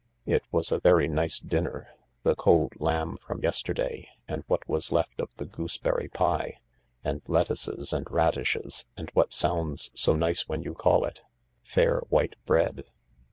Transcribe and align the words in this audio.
It 0.25 0.41
was 0.51 0.71
a 0.71 0.79
very 0.79 1.07
nice 1.07 1.37
dinner— 1.39 1.89
the 2.23 2.33
cold 2.33 2.73
lamb 2.79 3.17
from 3.17 3.43
yesterday, 3.43 4.09
and 4.27 4.43
what 4.47 4.67
was 4.67 4.91
left 4.91 5.19
of 5.21 5.29
the 5.37 5.45
gooseberry 5.45 6.07
pie, 6.07 6.57
and 7.03 7.21
lettuces 7.27 7.93
and 7.93 8.09
radishes, 8.09 8.87
and 8.97 9.11
what 9.13 9.31
sounds 9.31 9.91
so 9.93 10.15
nice 10.15 10.47
when 10.47 10.63
you 10.63 10.73
call 10.73 11.05
it 11.05 11.21
(fair 11.61 11.99
white 12.09 12.35
bread). 12.47 12.85